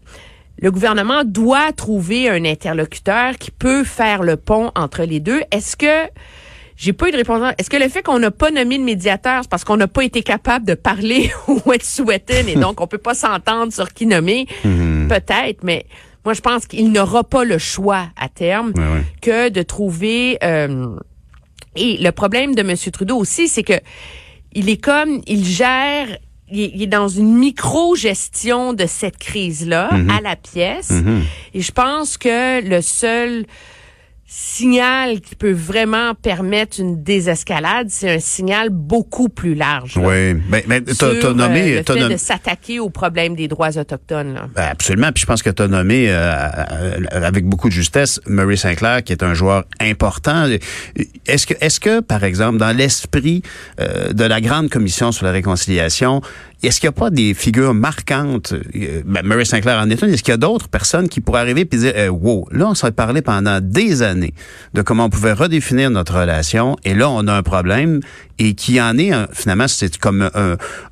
le 0.63 0.71
gouvernement 0.71 1.25
doit 1.25 1.73
trouver 1.73 2.31
un 2.31 2.45
interlocuteur 2.45 3.37
qui 3.37 3.51
peut 3.51 3.83
faire 3.83 4.23
le 4.23 4.37
pont 4.37 4.71
entre 4.77 5.03
les 5.03 5.19
deux. 5.19 5.43
Est-ce 5.51 5.77
que 5.77 6.09
j'ai 6.77 6.93
pas 6.93 7.09
eu 7.09 7.13
de 7.13 7.17
réponse. 7.17 7.53
Est-ce 7.59 7.69
que 7.69 7.77
le 7.77 7.89
fait 7.89 8.03
qu'on 8.03 8.19
n'a 8.19 8.31
pas 8.31 8.51
nommé 8.51 8.79
de 8.79 8.83
médiateur, 8.83 9.43
c'est 9.43 9.51
parce 9.51 9.63
qu'on 9.63 9.77
n'a 9.77 9.89
pas 9.89 10.03
été 10.03 10.23
capable 10.23 10.65
de 10.65 10.75
parler 10.75 11.31
au 11.49 11.61
Wet'suwet'en 11.67 12.47
et 12.49 12.55
donc 12.55 12.81
on 12.81 12.87
peut 12.87 12.99
pas 12.99 13.15
s'entendre 13.15 13.73
sur 13.73 13.93
qui 13.93 14.07
nommer? 14.07 14.47
Mhm. 14.65 15.09
Peut-être, 15.09 15.63
mais 15.65 15.85
moi 16.25 16.33
je 16.35 16.41
pense 16.41 16.67
qu'il 16.67 16.91
n'aura 16.91 17.25
pas 17.25 17.45
le 17.45 17.59
choix 17.59 18.07
à 18.17 18.29
terme 18.29 18.73
que 19.21 19.49
de 19.49 19.63
trouver. 19.63 20.39
Euh, 20.43 20.97
et 21.77 21.99
le 21.99 22.11
problème 22.11 22.55
de 22.55 22.63
M. 22.63 22.75
Trudeau 22.93 23.17
aussi, 23.17 23.49
c'est 23.49 23.63
que 23.63 23.79
il 24.53 24.69
est 24.69 24.83
comme 24.83 25.23
il 25.27 25.45
gère 25.45 26.07
il, 26.53 26.83
est 26.83 26.87
dans 26.87 27.09
une 27.09 27.35
micro-gestion 27.39 28.73
de 28.73 28.87
cette 28.87 29.19
crise-là 29.19 29.89
Mhm. 29.93 30.11
à 30.11 30.21
la 30.21 30.37
pièce. 30.37 30.91
Mhm. 30.91 31.23
Et 31.55 31.61
je 31.61 31.73
pense 31.73 32.17
que 32.19 32.61
le 32.67 32.81
seul 32.81 33.45
signal 34.35 35.21
qui 35.21 35.35
peut 35.37 35.53
vraiment 35.53 36.15
permettre 36.15 36.81
une 36.81 37.03
désescalade, 37.03 37.89
c'est 37.91 38.11
un 38.11 38.19
signal 38.19 38.71
beaucoup 38.71 39.29
plus 39.29 39.55
large. 39.55 39.97
là, 39.97 40.03
Oui, 40.09 40.33
ben, 40.49 40.63
ben 40.67 40.83
t'as, 40.85 41.15
t'as 41.21 41.35
nommé, 41.35 41.73
euh, 41.75 41.77
le 41.79 41.85
t'as 41.85 41.93
fait 41.95 42.01
nommé- 42.01 42.15
de 42.15 42.19
s'attaquer 42.19 42.81
au 42.81 42.89
problème 42.89 43.35
des 43.37 43.47
droits 43.47 43.77
autochtones. 43.77 44.33
Là. 44.33 44.49
Ben, 44.57 44.69
absolument. 44.71 45.13
Puis 45.13 45.21
je 45.21 45.27
pense 45.27 45.43
que 45.43 45.51
tu 45.51 45.61
as 45.63 45.69
nommé 45.69 46.07
euh, 46.09 46.15
euh, 46.15 46.97
avec 47.11 47.45
beaucoup 47.45 47.69
de 47.69 47.75
justesse 47.75 48.21
Murray 48.27 48.57
Sinclair, 48.57 49.03
qui 49.05 49.13
est 49.13 49.23
un 49.23 49.35
joueur 49.35 49.65
important. 49.81 50.47
Est-ce 51.27 51.47
que, 51.47 51.55
est-ce 51.61 51.79
que, 51.79 52.01
par 52.01 52.25
exemple, 52.25 52.57
dans 52.57 52.75
l'esprit 52.75 53.43
euh, 53.81 54.15
de 54.15 54.25
la 54.25 54.41
grande 54.41 54.71
commission 54.71 55.13
sur 55.13 55.27
la 55.27 55.33
réconciliation, 55.33 56.23
est-ce 56.63 56.81
qu'il 56.81 56.89
n'y 56.89 56.95
a 56.95 56.99
pas 57.01 57.11
des 57.11 57.35
figures 57.35 57.75
marquantes? 57.75 58.53
euh, 58.53 59.03
Ben, 59.05 59.23
Murray 59.25 59.45
Sinclair 59.45 59.79
en 59.81 59.91
est 59.91 60.01
une. 60.03 60.11
Est-ce 60.11 60.23
qu'il 60.23 60.33
y 60.33 60.35
a 60.35 60.39
d'autres 60.39 60.69
personnes 60.69 61.09
qui 61.09 61.21
pourraient 61.21 61.41
arriver 61.41 61.63
et 61.63 61.77
dire, 61.77 61.93
euh, 61.97 62.09
wow, 62.09 62.49
là, 62.53 62.69
on 62.69 62.75
s'est 62.75 62.91
parlé 62.93 63.23
pendant 63.23 63.61
des 63.61 64.03
années 64.03 64.35
de 64.75 64.83
comment 64.83 65.07
on 65.07 65.11
pouvait 65.11 65.33
redéfinir 65.33 65.91
notre 65.91 66.19
relation 66.21 66.77
et 66.85 66.95
là, 66.95 67.11
on 67.11 67.27
a 67.27 67.33
un 67.35 67.43
problème 67.43 68.01
et 68.39 68.55
qui 68.55 68.81
en 68.81 68.97
est, 68.99 69.13
un- 69.13 69.29
finalement, 69.33 69.69
c'est 69.69 69.97
comme 69.99 70.31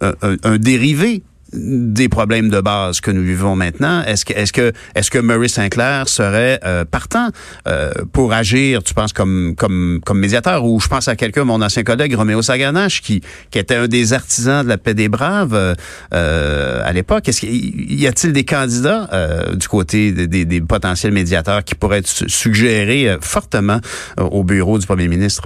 un 0.00 0.58
dérivé 0.58 1.22
des 1.52 2.08
problèmes 2.08 2.48
de 2.48 2.60
base 2.60 3.00
que 3.00 3.10
nous 3.10 3.22
vivons 3.22 3.56
maintenant. 3.56 4.02
Est-ce 4.04 4.24
que 4.24 4.32
est-ce 4.32 4.52
que 4.52 4.72
est-ce 4.94 5.10
que 5.10 5.18
Murray 5.18 5.48
Sinclair 5.48 6.08
serait 6.08 6.60
euh, 6.64 6.84
partant 6.84 7.28
euh, 7.66 7.92
pour 8.12 8.32
agir, 8.32 8.82
tu 8.82 8.94
penses 8.94 9.12
comme 9.12 9.54
comme 9.56 10.00
comme 10.04 10.18
médiateur? 10.20 10.64
Ou 10.64 10.80
je 10.80 10.88
pense 10.88 11.08
à 11.08 11.16
quelqu'un, 11.16 11.44
mon 11.44 11.60
ancien 11.62 11.82
collègue 11.82 12.14
Roméo 12.14 12.42
Saganache, 12.42 13.02
qui 13.02 13.20
qui 13.50 13.58
était 13.58 13.76
un 13.76 13.88
des 13.88 14.12
artisans 14.12 14.62
de 14.62 14.68
la 14.68 14.78
paix 14.78 14.94
des 14.94 15.08
braves 15.08 15.76
euh, 16.14 16.82
à 16.84 16.92
l'époque. 16.92 17.28
Est-ce 17.28 17.40
qu'il 17.40 18.00
y 18.00 18.06
a-t-il 18.06 18.32
des 18.32 18.44
candidats 18.44 19.08
du 19.54 19.68
côté 19.68 20.12
des, 20.12 20.60
potentiels 20.60 21.12
médiateurs 21.12 21.64
qui 21.64 21.74
pourraient 21.74 21.98
être 21.98 22.06
su- 22.08 22.28
suggérés 22.28 23.16
fortement 23.20 23.80
au 24.18 24.44
bureau 24.44 24.78
du 24.78 24.86
premier 24.86 25.08
ministre? 25.08 25.42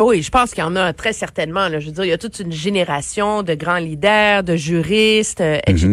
Oui, 0.00 0.22
je 0.22 0.30
pense 0.30 0.50
qu'il 0.50 0.60
y 0.62 0.66
en 0.66 0.76
a 0.76 0.92
très 0.92 1.12
certainement. 1.12 1.68
Là. 1.68 1.80
Je 1.80 1.86
veux 1.86 1.92
dire, 1.92 2.04
il 2.04 2.08
y 2.10 2.12
a 2.12 2.18
toute 2.18 2.38
une 2.40 2.52
génération 2.52 3.42
de 3.42 3.54
grands 3.54 3.78
leaders, 3.78 4.42
de 4.44 4.56
juristes, 4.56 5.40
euh, 5.40 5.58
etc. 5.66 5.88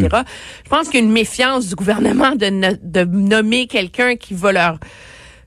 Je 0.63 0.69
pense 0.69 0.87
qu'il 0.89 0.99
y 0.99 1.03
a 1.03 1.05
une 1.05 1.11
méfiance 1.11 1.67
du 1.67 1.75
gouvernement 1.75 2.35
de, 2.35 2.47
no- 2.49 2.77
de 2.81 3.03
nommer 3.03 3.67
quelqu'un 3.67 4.15
qui 4.15 4.33
va 4.33 4.51
leur 4.51 4.77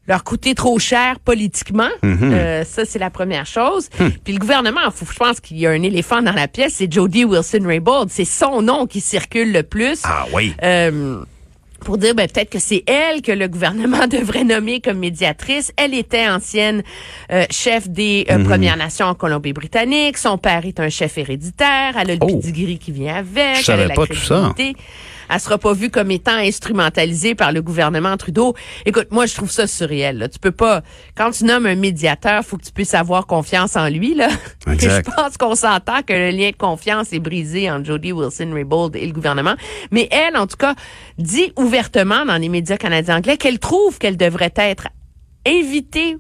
leur 0.06 0.24
coûter 0.24 0.54
trop 0.54 0.78
cher 0.78 1.20
politiquement. 1.20 1.90
Euh, 2.32 2.64
ça, 2.64 2.86
c'est 2.86 2.98
la 2.98 3.10
première 3.10 3.44
chose. 3.44 3.90
Puis 4.24 4.32
le 4.32 4.38
gouvernement, 4.38 4.90
faut- 4.90 5.04
je 5.04 5.18
pense 5.18 5.38
qu'il 5.38 5.58
y 5.58 5.66
a 5.66 5.70
un 5.70 5.82
éléphant 5.82 6.22
dans 6.22 6.32
la 6.32 6.48
pièce, 6.48 6.76
c'est 6.76 6.90
Jody 6.90 7.26
Wilson-Raybould. 7.26 8.08
C'est 8.08 8.24
son 8.24 8.62
nom 8.62 8.86
qui 8.86 9.02
circule 9.02 9.52
le 9.52 9.62
plus. 9.64 10.00
Ah 10.04 10.24
oui. 10.32 10.54
Euh, 10.62 11.20
pour 11.80 11.98
dire 11.98 12.14
ben, 12.14 12.28
peut-être 12.28 12.50
que 12.50 12.58
c'est 12.58 12.82
elle 12.86 13.22
que 13.22 13.32
le 13.32 13.48
gouvernement 13.48 14.06
devrait 14.10 14.44
nommer 14.44 14.80
comme 14.80 14.98
médiatrice. 14.98 15.72
Elle 15.76 15.94
était 15.94 16.28
ancienne 16.28 16.82
euh, 17.32 17.44
chef 17.50 17.88
des 17.88 18.26
euh, 18.30 18.42
Premières 18.44 18.76
Nations 18.76 19.06
en 19.06 19.14
Colombie-Britannique. 19.14 20.18
Son 20.18 20.38
père 20.38 20.66
est 20.66 20.80
un 20.80 20.88
chef 20.88 21.18
héréditaire. 21.18 21.94
Elle 22.00 22.10
a 22.10 22.14
le 22.14 22.18
Oh. 22.20 22.26
pedigree 22.26 22.78
qui 22.78 22.92
vient 22.92 23.16
avec. 23.16 23.56
Je 23.58 23.64
savais 23.64 23.82
elle 23.84 23.86
a 23.86 23.88
la 23.88 23.94
pas 23.94 24.06
tout 24.06 24.14
ça. 24.16 24.52
Elle 25.30 25.40
sera 25.40 25.58
pas 25.58 25.72
vue 25.72 25.90
comme 25.90 26.10
étant 26.10 26.36
instrumentalisée 26.36 27.34
par 27.34 27.52
le 27.52 27.62
gouvernement 27.62 28.16
Trudeau. 28.16 28.54
Écoute, 28.86 29.08
moi, 29.10 29.26
je 29.26 29.34
trouve 29.34 29.50
ça 29.50 29.66
surréel. 29.66 30.18
Là. 30.18 30.28
Tu 30.28 30.38
peux 30.38 30.52
pas, 30.52 30.82
quand 31.16 31.30
tu 31.30 31.44
nommes 31.44 31.66
un 31.66 31.74
médiateur, 31.74 32.44
faut 32.44 32.56
que 32.56 32.64
tu 32.64 32.72
puisses 32.72 32.94
avoir 32.94 33.26
confiance 33.26 33.76
en 33.76 33.88
lui. 33.88 34.14
Là. 34.14 34.28
Je 34.66 35.00
pense 35.00 35.36
qu'on 35.36 35.54
s'entend 35.54 36.02
que 36.02 36.12
le 36.12 36.30
lien 36.30 36.50
de 36.50 36.56
confiance 36.56 37.12
est 37.12 37.18
brisé 37.18 37.70
entre 37.70 37.86
Jody 37.86 38.12
Wilson-Raybould 38.12 38.96
et 38.96 39.06
le 39.06 39.12
gouvernement. 39.12 39.54
Mais 39.90 40.08
elle, 40.10 40.36
en 40.36 40.46
tout 40.46 40.56
cas, 40.56 40.74
dit 41.18 41.52
ouvertement 41.56 42.24
dans 42.24 42.36
les 42.36 42.48
médias 42.48 42.76
canadiens 42.76 43.16
anglais 43.18 43.36
qu'elle 43.36 43.58
trouve 43.58 43.98
qu'elle 43.98 44.16
devrait 44.16 44.52
être 44.56 44.88
invitée 45.46 46.16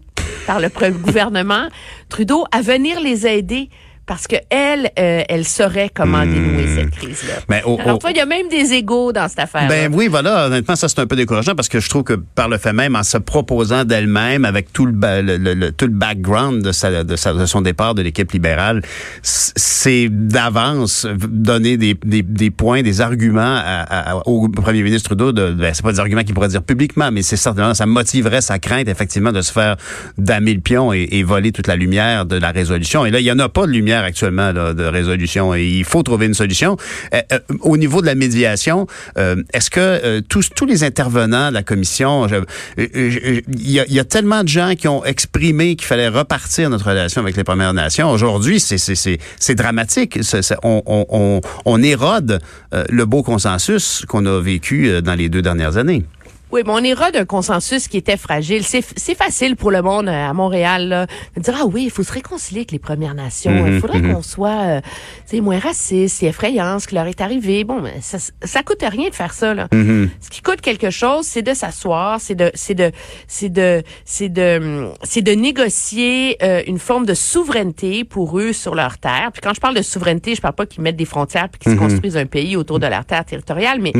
par 0.46 0.60
le 0.60 0.68
gouvernement 0.90 1.68
Trudeau 2.08 2.44
à 2.52 2.62
venir 2.62 3.00
les 3.00 3.26
aider 3.26 3.68
parce 4.08 4.26
que 4.26 4.36
elle, 4.50 4.90
euh, 4.98 5.22
elle 5.28 5.44
saurait 5.44 5.90
comment 5.94 6.24
dénouer 6.24 6.66
cette 6.74 6.90
crise-là. 6.90 7.60
Au- 7.66 7.78
Alors, 7.80 7.98
toi, 8.00 8.10
il 8.10 8.16
y 8.16 8.20
a 8.20 8.26
même 8.26 8.48
des 8.48 8.72
égaux 8.72 9.12
dans 9.12 9.28
cette 9.28 9.38
affaire. 9.38 9.68
Ben 9.68 9.92
oui, 9.94 10.08
voilà. 10.08 10.46
Honnêtement, 10.46 10.74
ça 10.74 10.88
c'est 10.88 10.98
un 10.98 11.06
peu 11.06 11.14
décourageant 11.14 11.54
parce 11.54 11.68
que 11.68 11.78
je 11.78 11.88
trouve 11.88 12.02
que 12.04 12.14
par 12.14 12.48
le 12.48 12.58
fait 12.58 12.72
même, 12.72 12.96
en 12.96 13.02
se 13.02 13.18
proposant 13.18 13.84
d'elle-même, 13.84 14.44
avec 14.44 14.72
tout 14.72 14.86
le, 14.86 14.92
ba- 14.92 15.22
le- 15.22 15.36
le- 15.36 15.54
le- 15.54 15.70
tout 15.72 15.84
le 15.86 15.92
background 15.92 16.62
de, 16.62 16.72
sa, 16.72 17.04
de, 17.04 17.16
sa- 17.16 17.34
de 17.34 17.44
son 17.46 17.60
départ 17.60 17.94
de 17.94 18.02
l'équipe 18.02 18.32
libérale, 18.32 18.82
c'est 19.22 20.08
d'avance 20.08 21.06
donner 21.28 21.76
des, 21.76 21.94
des, 22.04 22.22
des 22.22 22.50
points, 22.50 22.82
des 22.82 23.00
arguments 23.00 23.40
à- 23.62 24.12
à- 24.12 24.22
au 24.26 24.48
premier 24.48 24.82
ministre 24.82 25.08
Trudeau. 25.10 25.32
De, 25.32 25.50
ben, 25.52 25.72
c'est 25.74 25.82
pas 25.82 25.92
des 25.92 26.00
arguments 26.00 26.22
qu'il 26.22 26.34
pourrait 26.34 26.48
dire 26.48 26.62
publiquement, 26.62 27.10
mais 27.12 27.22
c'est 27.22 27.36
certainement 27.36 27.74
ça 27.74 27.86
motiverait 27.86 28.40
sa 28.40 28.58
crainte 28.58 28.88
effectivement 28.88 29.32
de 29.32 29.42
se 29.42 29.52
faire 29.52 29.76
damer 30.16 30.54
le 30.54 30.60
pion 30.60 30.92
et, 30.92 31.06
et 31.12 31.22
voler 31.22 31.52
toute 31.52 31.66
la 31.66 31.76
lumière 31.76 32.24
de 32.24 32.36
la 32.36 32.50
résolution. 32.50 33.04
Et 33.04 33.10
là, 33.10 33.20
il 33.20 33.26
y 33.26 33.32
en 33.32 33.38
a 33.38 33.48
pas 33.48 33.66
de 33.66 33.72
lumière 33.72 33.97
actuellement 34.04 34.52
là, 34.52 34.74
de 34.74 34.84
résolution 34.84 35.54
et 35.54 35.64
il 35.64 35.84
faut 35.84 36.02
trouver 36.02 36.26
une 36.26 36.34
solution. 36.34 36.76
Euh, 37.14 37.20
euh, 37.32 37.38
au 37.60 37.76
niveau 37.76 38.00
de 38.00 38.06
la 38.06 38.14
médiation, 38.14 38.86
euh, 39.16 39.36
est-ce 39.52 39.70
que 39.70 40.20
tous 40.20 40.50
tous 40.54 40.66
les 40.66 40.84
intervenants 40.84 41.48
de 41.48 41.54
la 41.54 41.62
commission, 41.62 42.26
il 42.76 43.42
y, 43.56 43.98
a, 44.00 44.04
tellement 44.04 44.42
de 44.42 44.48
gens 44.48 44.74
qui 44.76 44.88
ont 44.88 45.04
exprimé 45.04 45.76
qu'il 45.76 45.86
fallait 45.86 46.08
repartir 46.08 46.70
notre 46.70 46.86
relation 46.88 47.20
avec 47.22 47.36
les 47.36 47.44
Premières 47.44 47.74
Nations. 47.74 48.10
Aujourd'hui, 48.10 48.60
c'est 48.60 49.54
dramatique. 49.54 50.18
C'est- 50.22 50.42
c'est- 50.42 50.56
on, 50.62 50.82
on, 50.86 51.06
on, 51.10 51.40
on 51.64 51.82
érode 51.82 52.40
le 52.72 53.04
beau 53.04 53.22
consensus 53.22 54.04
qu'on 54.08 54.24
a 54.26 54.40
vécu 54.40 55.00
dans 55.02 55.14
les 55.14 55.28
deux 55.28 55.42
dernières 55.42 55.76
années. 55.76 56.04
Oui, 56.50 56.62
mais 56.64 56.72
on 56.72 56.78
ira 56.82 57.10
d'un 57.10 57.24
consensus 57.26 57.88
qui 57.88 57.96
était 57.98 58.16
fragile. 58.16 58.62
C'est 58.64 58.84
c'est 58.96 59.14
facile 59.14 59.54
pour 59.56 59.70
le 59.70 59.82
monde 59.82 60.08
euh, 60.08 60.28
à 60.30 60.32
Montréal 60.32 60.88
là, 60.88 61.06
de 61.36 61.42
dire 61.42 61.54
ah 61.60 61.66
oui, 61.66 61.84
il 61.84 61.90
faut 61.90 62.02
se 62.02 62.12
réconcilier 62.12 62.60
avec 62.60 62.72
les 62.72 62.78
Premières 62.78 63.14
Nations. 63.14 63.50
Il 63.66 63.72
Mhm, 63.74 63.80
faudrait 63.80 64.00
qu'on 64.00 64.22
soit 64.22 64.48
euh, 64.66 64.80
tu 65.28 65.36
sais, 65.36 65.40
moins 65.42 65.58
raciste, 65.58 66.18
c'est 66.20 66.26
effrayant 66.26 66.78
ce 66.78 66.88
qui 66.88 66.94
leur 66.94 67.06
est 67.06 67.20
arrivé. 67.20 67.64
Bon, 67.64 67.80
mais 67.82 67.96
ça 68.00 68.18
ça 68.42 68.62
coûte 68.62 68.82
rien 68.82 69.10
de 69.10 69.14
faire 69.14 69.34
ça 69.34 69.52
là. 69.52 69.68
Mhm. 69.72 70.08
Ce 70.20 70.30
qui 70.30 70.40
coûte 70.42 70.60
quelque 70.62 70.90
chose, 70.90 71.26
c'est 71.26 71.42
de 71.42 71.52
s'asseoir, 71.54 72.20
c'est 72.20 72.34
de 72.34 72.50
c'est 72.54 72.74
de 72.74 72.92
c'est 73.26 73.50
de 73.50 73.82
c'est 74.04 74.28
de 74.30 74.88
c'est 75.02 75.22
de 75.22 75.32
négocier 75.32 76.36
euh, 76.42 76.62
une 76.66 76.78
forme 76.78 77.04
de 77.04 77.14
souveraineté 77.14 78.04
pour 78.04 78.38
eux 78.38 78.52
sur 78.52 78.74
leur 78.74 78.98
terre. 78.98 79.30
Puis 79.32 79.40
quand 79.42 79.52
je 79.54 79.60
parle 79.60 79.74
de 79.76 79.82
souveraineté, 79.82 80.34
je 80.34 80.40
parle 80.40 80.54
pas 80.54 80.66
qu'ils 80.66 80.82
mettent 80.82 80.96
des 80.96 81.04
frontières 81.04 81.48
puis 81.48 81.58
qu'ils 81.58 81.72
se 81.72 81.76
construisent 81.76 82.16
un 82.16 82.26
pays 82.26 82.56
autour 82.56 82.78
de 82.78 82.86
leur 82.86 83.04
terre 83.04 83.24
territoriale, 83.24 83.80
mais 83.80 83.92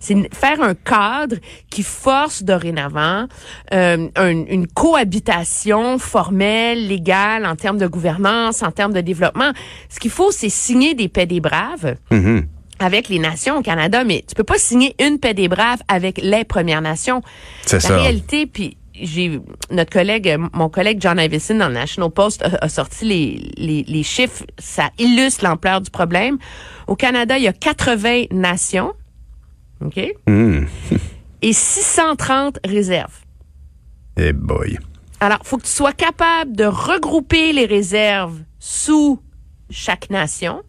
c'est 0.00 0.12
n- 0.14 0.28
faire 0.32 0.60
un 0.62 0.74
cadre 0.74 1.36
qui 1.70 1.82
force 1.96 2.42
dorénavant 2.42 3.26
euh, 3.72 4.08
un- 4.16 4.44
une 4.46 4.66
cohabitation 4.66 5.98
formelle, 5.98 6.86
légale 6.88 7.46
en 7.46 7.56
termes 7.56 7.78
de 7.78 7.86
gouvernance, 7.86 8.62
en 8.62 8.70
termes 8.70 8.92
de 8.92 9.00
développement. 9.00 9.52
Ce 9.88 9.98
qu'il 9.98 10.10
faut, 10.10 10.30
c'est 10.30 10.48
signer 10.50 10.94
des 10.94 11.08
paix 11.08 11.26
des 11.26 11.40
braves 11.40 11.96
avec 12.78 13.08
les 13.08 13.18
nations 13.18 13.56
au 13.58 13.62
Canada, 13.62 14.04
mais 14.04 14.22
tu 14.28 14.34
peux 14.34 14.44
pas 14.44 14.58
signer 14.58 14.94
une 15.00 15.18
paix 15.18 15.32
des 15.34 15.48
braves 15.48 15.80
avec 15.88 16.18
les 16.22 16.44
Premières 16.44 16.82
Nations. 16.82 17.22
C'est 17.64 17.76
La 17.76 17.80
ça. 17.80 17.96
réalité, 17.98 18.46
puis 18.46 18.76
j'ai 18.98 19.40
notre 19.70 19.90
collègue, 19.90 20.36
mon 20.52 20.68
collègue 20.68 20.98
John 21.00 21.18
Iveson 21.18 21.54
dans 21.56 21.68
le 21.68 21.74
National 21.74 22.10
Post 22.10 22.42
a, 22.42 22.64
a 22.64 22.68
sorti 22.68 23.04
les, 23.06 23.50
les, 23.56 23.82
les 23.86 24.02
chiffres, 24.02 24.44
ça 24.58 24.90
illustre 24.98 25.44
l'ampleur 25.44 25.80
du 25.80 25.90
problème. 25.90 26.38
Au 26.86 26.96
Canada, 26.96 27.36
il 27.38 27.44
y 27.44 27.48
a 27.48 27.52
80 27.52 28.24
nations, 28.30 28.92
ok, 29.84 29.98
Mhm. 30.26 30.66
et 31.42 31.52
630 31.52 32.58
réserves. 32.64 33.18
Eh 34.16 34.32
boy. 34.32 34.78
Alors, 35.20 35.38
faut 35.44 35.56
que 35.58 35.64
tu 35.64 35.70
sois 35.72 35.92
capable 35.92 36.54
de 36.54 36.64
regrouper 36.64 37.52
les 37.52 37.66
réserves 37.66 38.38
sous 38.58 39.20
chaque 39.70 40.10
nation. 40.10 40.62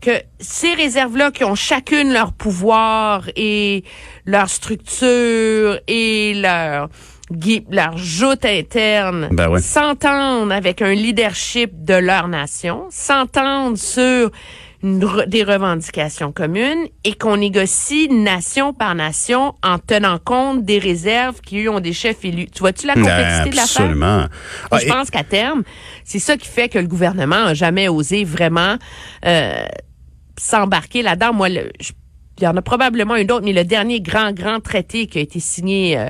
Que 0.00 0.10
ces 0.38 0.74
réserves-là, 0.74 1.30
qui 1.30 1.42
ont 1.44 1.54
chacune 1.54 2.12
leur 2.12 2.32
pouvoir 2.32 3.28
et 3.34 3.82
leur 4.26 4.48
structure 4.50 5.80
et 5.88 6.34
leur 6.34 6.88
leur 7.70 7.98
joute 7.98 8.44
interne, 8.44 9.28
Ben 9.32 9.48
ouais. 9.48 9.60
s'entendent 9.60 10.52
avec 10.52 10.80
un 10.80 10.92
leadership 10.94 11.70
de 11.84 11.94
leur 11.94 12.28
nation, 12.28 12.86
s'entendent 12.90 13.78
sur 13.78 14.30
re- 15.00 15.26
des 15.28 15.42
revendications 15.44 16.32
communes 16.32 16.86
et 17.04 17.14
qu'on 17.14 17.36
négocie 17.36 18.08
nation 18.08 18.72
par 18.72 18.94
nation 18.94 19.54
en 19.62 19.78
tenant 19.78 20.18
compte 20.18 20.64
des 20.64 20.78
réserves 20.78 21.40
qui, 21.40 21.64
eux, 21.64 21.70
ont 21.70 21.80
des 21.80 21.92
chefs 21.92 22.24
élus. 22.24 22.46
Tu 22.46 22.60
vois-tu 22.60 22.86
la 22.86 22.94
complexité 22.94 23.50
de 23.50 23.56
l'affaire? 23.56 23.82
Absolument. 23.82 24.26
Ah, 24.70 24.78
je 24.78 24.86
et- 24.86 24.88
pense 24.88 25.10
qu'à 25.10 25.24
terme, 25.24 25.62
c'est 26.04 26.18
ça 26.18 26.36
qui 26.36 26.48
fait 26.48 26.68
que 26.68 26.78
le 26.78 26.86
gouvernement 26.86 27.44
a 27.46 27.54
jamais 27.54 27.88
osé 27.88 28.24
vraiment 28.24 28.76
euh, 29.24 29.64
s'embarquer 30.38 31.02
là-dedans. 31.02 31.32
Moi, 31.32 31.48
le- 31.48 31.70
je- 31.80 31.92
il 32.38 32.44
y 32.44 32.46
en 32.46 32.56
a 32.56 32.62
probablement 32.62 33.14
un 33.14 33.22
autre, 33.24 33.42
mais 33.44 33.52
le 33.52 33.64
dernier 33.64 34.00
grand, 34.00 34.32
grand 34.32 34.60
traité 34.60 35.06
qui 35.06 35.18
a 35.18 35.22
été 35.22 35.40
signé 35.40 35.98
euh, 35.98 36.08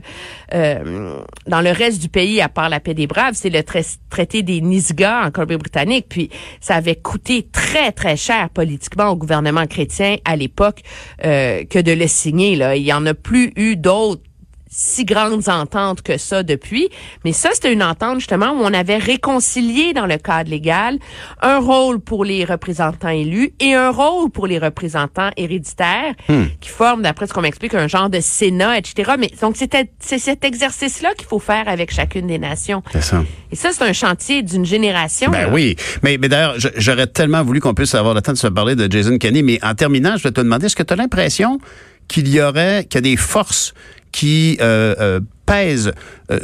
euh, 0.55 1.19
dans 1.47 1.61
le 1.61 1.71
reste 1.71 2.03
du 2.03 2.09
pays, 2.09 2.41
à 2.41 2.49
part 2.49 2.69
la 2.69 2.81
paix 2.81 2.95
des 2.95 3.07
Braves, 3.07 3.35
c'est 3.35 3.51
le 3.51 3.63
trai- 3.63 3.85
traité 4.11 4.43
des 4.43 4.61
Nisga 4.61 5.27
en 5.27 5.31
Colombie-Britannique. 5.31 6.07
Puis 6.09 6.31
ça 6.61 6.75
avait 6.75 6.97
coûté 6.97 7.47
très, 7.51 7.93
très 7.93 8.17
cher 8.17 8.51
politiquement 8.51 9.09
au 9.11 9.17
gouvernement 9.17 9.67
chrétien 9.67 10.17
à 10.25 10.37
l'époque 10.37 10.81
euh, 11.25 11.65
que 11.65 11.79
de 11.79 11.93
le 11.93 12.07
signer. 12.09 12.57
Là. 12.57 12.75
Il 12.77 12.83
y 12.85 12.93
en 12.93 13.07
a 13.07 13.15
plus 13.15 13.53
eu 13.57 13.77
d'autres 13.77 14.23
si 14.69 15.05
grandes 15.05 15.49
ententes 15.49 16.03
que 16.03 16.19
ça 16.19 16.43
depuis. 16.43 16.89
Mais 17.25 17.33
ça, 17.33 17.51
c'était 17.53 17.73
une 17.73 17.83
entente 17.83 18.19
justement 18.19 18.51
où 18.51 18.63
on 18.63 18.73
avait 18.73 18.99
réconcilié 18.99 19.93
dans 19.93 20.07
le 20.07 20.17
cadre 20.17 20.51
légal 20.51 20.99
un 21.43 21.59
rôle 21.59 22.01
pour 22.01 22.25
les 22.25 22.45
représentants 22.45 23.09
élus 23.09 23.53
et 23.61 23.75
un 23.75 23.91
rôle 23.91 24.31
pour 24.31 24.47
les 24.47 24.59
représentants 24.59 25.31
héréditaires 25.37 26.15
qui 26.61 26.69
forment, 26.69 27.03
d'après 27.03 27.27
ce 27.27 27.33
qu'on 27.33 27.43
m'explique, 27.43 27.75
un 27.75 27.89
genre 27.89 28.11
de 28.11 28.21
Sénat, 28.21 28.79
etc. 28.79 29.13
Mais 29.19 29.31
donc, 29.41 29.57
c'était, 29.57 29.91
c'est 30.01 30.19
cet 30.19 30.45
exercice-là 30.45 31.15
qu'il 31.17 31.27
faut 31.27 31.39
faire 31.39 31.69
avec 31.69 31.93
chacune 31.93 32.27
des 32.27 32.39
nations. 32.39 32.83
C'est 32.93 33.03
ça. 33.03 33.25
Et 33.51 33.57
ça, 33.57 33.71
c'est 33.73 33.85
un 33.85 33.93
chantier 33.93 34.43
d'une 34.43 34.65
génération. 34.65 35.31
Ben 35.31 35.47
là. 35.47 35.53
oui. 35.53 35.77
Mais, 36.03 36.19
mais 36.19 36.29
d'ailleurs, 36.29 36.57
j'aurais 36.77 37.07
tellement 37.07 37.43
voulu 37.43 37.61
qu'on 37.61 37.75
puisse 37.75 37.95
avoir 37.95 38.15
le 38.15 38.23
temps 38.23 38.33
de 38.33 38.39
se 38.39 38.49
parler 38.49 38.75
de 38.75 38.91
Jason 38.91 39.19
Kenney. 39.19 39.43
Mais 39.43 39.59
en 39.65 39.75
terminant, 39.75 40.17
je 40.17 40.23
vais 40.25 40.33
te 40.33 40.41
demander, 40.41 40.67
est-ce 40.67 40.77
que 40.77 40.83
tu 40.83 40.93
as 40.93 40.97
l'impression 40.97 41.59
qu'il 42.09 42.29
y 42.29 42.41
aurait, 42.41 42.85
qu'il 42.85 42.97
y 42.97 42.99
a 42.99 43.01
des 43.03 43.17
forces 43.17 43.75
qui 44.17 44.57
euh, 44.63 44.95
euh, 44.99 45.21
pèsent 45.45 45.93
euh, 46.31 46.39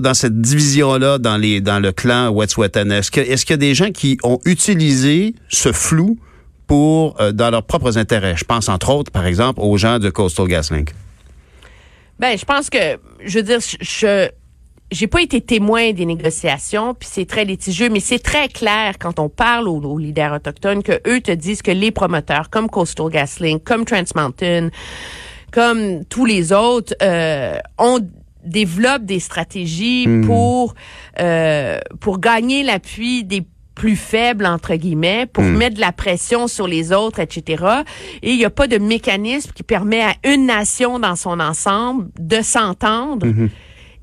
dans 0.00 0.14
cette 0.14 0.40
division-là 0.40 1.18
dans, 1.18 1.38
dans 1.38 1.78
le 1.78 1.92
clan 1.92 2.30
Wet'suwet'en? 2.30 2.88
Est-ce 2.88 3.20
est-ce 3.20 3.44
qu'il 3.44 3.52
y 3.52 3.54
a 3.54 3.58
des 3.58 3.74
gens 3.74 3.90
qui 3.90 4.16
ont 4.22 4.38
utilisé 4.46 5.34
ce 5.50 5.70
flou 5.72 6.18
pour, 6.66 7.20
euh, 7.20 7.32
dans 7.32 7.50
leurs 7.50 7.64
propres 7.64 7.98
intérêts? 7.98 8.34
Je 8.34 8.44
pense 8.44 8.70
entre 8.70 8.88
autres, 8.88 9.12
par 9.12 9.26
exemple, 9.26 9.60
aux 9.60 9.76
gens 9.76 9.98
de 9.98 10.08
Coastal 10.08 10.48
GasLink. 10.48 10.94
Ben, 12.18 12.38
je 12.38 12.46
pense 12.46 12.70
que, 12.70 12.98
je 13.22 13.38
veux 13.38 13.44
dire, 13.44 13.58
je 13.60 14.30
j'ai 14.90 15.06
pas 15.06 15.20
été 15.20 15.42
témoin 15.42 15.92
des 15.92 16.06
négociations, 16.06 16.94
puis 16.94 17.06
c'est 17.12 17.26
très 17.26 17.44
litigieux, 17.44 17.90
mais 17.90 18.00
c'est 18.00 18.20
très 18.20 18.48
clair 18.48 18.94
quand 18.98 19.18
on 19.18 19.28
parle 19.28 19.68
aux, 19.68 19.82
aux 19.82 19.98
leaders 19.98 20.32
autochtones 20.32 20.82
que 20.82 20.98
eux 21.06 21.20
te 21.20 21.30
disent 21.30 21.60
que 21.60 21.70
les 21.70 21.90
promoteurs, 21.90 22.48
comme 22.48 22.70
Coastal 22.70 23.10
GasLink, 23.10 23.62
comme 23.62 23.84
Trans 23.84 24.14
Mountain, 24.14 24.70
comme 25.52 26.04
tous 26.04 26.24
les 26.24 26.52
autres, 26.52 26.94
euh, 27.02 27.58
on 27.78 28.00
développe 28.44 29.04
des 29.04 29.20
stratégies 29.20 30.06
pour 30.24 30.74
euh, 31.20 31.78
pour 32.00 32.18
gagner 32.18 32.62
l'appui 32.62 33.24
des 33.24 33.44
plus 33.74 33.96
faibles 33.96 34.46
entre 34.46 34.74
guillemets 34.74 35.26
pour 35.26 35.44
mettre 35.44 35.76
de 35.76 35.80
la 35.80 35.92
pression 35.92 36.48
sur 36.48 36.66
les 36.66 36.92
autres 36.92 37.20
etc 37.20 37.64
et 38.22 38.32
il 38.32 38.38
n'y 38.38 38.44
a 38.44 38.50
pas 38.50 38.66
de 38.66 38.78
mécanisme 38.78 39.52
qui 39.54 39.62
permet 39.62 40.02
à 40.02 40.14
une 40.24 40.46
nation 40.46 40.98
dans 40.98 41.14
son 41.14 41.38
ensemble 41.38 42.08
de 42.18 42.40
s'entendre 42.42 43.26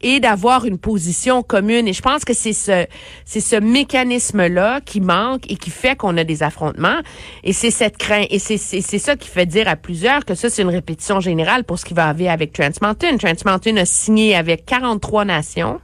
et 0.07 0.19
d'avoir 0.19 0.65
une 0.65 0.77
position 0.77 1.41
commune. 1.41 1.87
Et 1.87 1.93
je 1.93 2.01
pense 2.03 2.23
que 2.23 2.33
c'est 2.33 2.53
ce, 2.53 2.85
c'est 3.25 3.39
ce 3.39 3.55
mécanisme-là 3.55 4.79
qui 4.81 5.01
manque 5.01 5.49
et 5.51 5.55
qui 5.55 5.71
fait 5.71 5.95
qu'on 5.95 6.15
a 6.17 6.23
des 6.23 6.43
affrontements. 6.43 6.99
Et 7.43 7.53
c'est 7.53 7.71
cette 7.71 7.97
crainte. 7.97 8.27
Et 8.29 8.37
c'est, 8.37 8.57
c'est, 8.57 8.81
c'est 8.81 8.99
ça 8.99 9.15
qui 9.15 9.27
fait 9.27 9.47
dire 9.47 9.67
à 9.67 9.75
plusieurs 9.75 10.23
que 10.23 10.35
ça, 10.35 10.49
c'est 10.51 10.61
une 10.61 10.69
répétition 10.69 11.19
générale 11.19 11.63
pour 11.63 11.79
ce 11.79 11.85
qui 11.85 11.95
va 11.95 12.05
arriver 12.05 12.29
avec 12.29 12.53
Trans 12.53 12.69
Mountain. 12.83 13.17
Trans 13.17 13.33
Mountain 13.51 13.77
a 13.77 13.85
signé 13.85 14.35
avec 14.35 14.65
43 14.65 15.25
nations. 15.25 15.79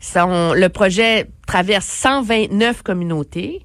Son- 0.00 0.52
le 0.54 0.68
projet 0.68 1.26
traverse 1.46 1.86
129 1.86 2.82
communautés, 2.82 3.62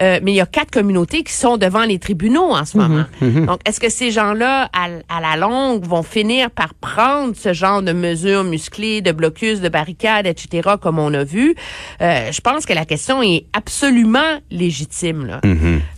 euh, 0.00 0.20
mais 0.22 0.32
il 0.32 0.36
y 0.36 0.40
a 0.40 0.46
quatre 0.46 0.70
communautés 0.70 1.22
qui 1.22 1.32
sont 1.32 1.56
devant 1.56 1.84
les 1.84 1.98
tribunaux 1.98 2.52
en 2.52 2.64
ce 2.64 2.78
moment. 2.78 3.04
Donc, 3.20 3.60
est-ce 3.66 3.80
que 3.80 3.90
ces 3.90 4.10
gens-là, 4.10 4.70
à, 4.72 5.20
la 5.20 5.36
longue, 5.36 5.84
vont 5.84 6.02
finir 6.02 6.50
par 6.50 6.74
prendre 6.74 7.34
ce 7.36 7.52
genre 7.52 7.82
de 7.82 7.92
mesures 7.92 8.44
musclées, 8.44 9.00
de 9.00 9.12
blocus, 9.12 9.60
de 9.60 9.68
barricades, 9.68 10.26
etc., 10.26 10.70
comme 10.80 10.98
on 10.98 11.12
a 11.14 11.24
vu? 11.24 11.54
Euh, 12.00 12.32
je 12.32 12.40
pense 12.40 12.66
que 12.66 12.72
la 12.72 12.84
question 12.84 13.22
est 13.22 13.46
absolument 13.52 14.40
légitime. 14.50 15.26
Là. 15.26 15.40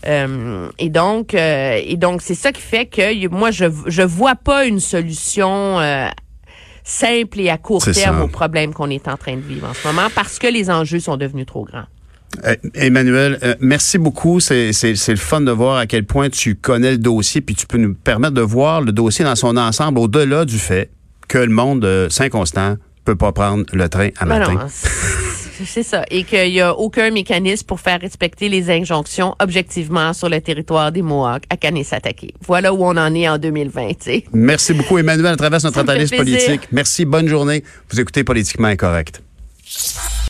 Euh, 0.07 0.69
et 0.79 0.91
donc, 0.91 1.35
euh, 1.35 1.81
et 1.85 1.97
donc, 1.97 2.23
c'est 2.23 2.35
ça 2.35 2.53
qui 2.53 2.63
fait 2.63 2.87
que 2.87 3.29
moi, 3.29 3.51
je 3.51 3.67
je 3.87 4.03
vois 4.03 4.35
pas 4.35 4.67
une 4.67 4.81
solution. 4.81 5.79
euh, 5.81 6.09
simple 6.85 7.41
et 7.41 7.49
à 7.49 7.57
court 7.57 7.83
terme 7.83 8.19
ça. 8.19 8.25
au 8.25 8.29
problème 8.29 8.75
qu'on 8.75 8.91
est 8.91 9.09
en 9.09 9.17
train 9.17 9.37
de 9.37 9.41
vivre 9.41 9.69
en 9.69 9.75
ce 9.75 9.87
moment 9.87 10.09
parce 10.15 10.39
que 10.39 10.47
les 10.47 10.71
enjeux 10.71 11.01
sont 11.01 11.17
devenus 11.17 11.47
trop 11.47 11.65
grands. 11.65 11.87
Euh, 12.45 12.57
Emmanuel, 12.75 13.39
euh, 13.43 13.55
merci 13.61 13.99
beaucoup. 13.99 14.41
C'est 14.41 14.73
le 14.83 15.17
fun 15.17 15.41
de 15.41 15.51
voir 15.51 15.77
à 15.77 15.87
quel 15.87 16.05
point 16.05 16.31
tu 16.31 16.57
connais 16.57 16.93
le 16.93 16.99
dossier, 16.99 17.41
puis 17.41 17.55
tu 17.55 17.67
peux 17.67 17.79
nous 17.79 17.95
permettre 17.95 18.35
de 18.35 18.41
voir 18.41 18.81
le 18.81 18.93
dossier 18.93 19.25
dans 19.25 19.37
son 19.37 19.57
ensemble, 19.57 19.99
au-delà 19.99 20.45
du 20.45 20.59
fait 20.59 20.91
que 21.29 21.39
le 21.39 21.53
monde 21.53 21.81
de 21.81 22.09
Saint-Constant 22.11 22.77
peut 23.05 23.17
pas 23.17 23.33
prendre 23.33 23.65
le 23.73 23.89
train 23.89 24.09
à 24.19 24.25
Ben 24.25 24.39
matin. 24.39 24.67
c'est 25.65 25.83
ça. 25.83 26.05
Et 26.11 26.25
qu'il 26.25 26.51
n'y 26.51 26.61
a 26.61 26.75
aucun 26.75 27.11
mécanisme 27.11 27.67
pour 27.67 27.81
faire 27.81 28.01
respecter 28.01 28.49
les 28.49 28.71
injonctions 28.71 29.35
objectivement 29.41 30.13
sur 30.13 30.29
le 30.29 30.41
territoire 30.41 30.91
des 30.91 31.03
Mohawks 31.03 31.45
à 31.51 31.57
Kanesatake. 31.57 32.35
Voilà 32.47 32.73
où 32.73 32.83
on 32.85 32.97
en 32.97 33.15
est 33.15 33.29
en 33.29 33.39
2020, 33.39 33.89
tu 33.89 33.95
sais. 34.01 34.25
Merci 34.33 34.75
beaucoup, 34.75 34.99
Emmanuel, 34.99 35.33
à 35.33 35.37
travers 35.37 35.63
notre 35.63 35.79
analyse 35.79 36.11
politique. 36.11 36.63
Merci, 36.73 37.05
bonne 37.05 37.29
journée. 37.29 37.63
Vous 37.91 38.01
écoutez 38.01 38.25
Politiquement 38.25 38.69
Incorrect. 38.69 39.23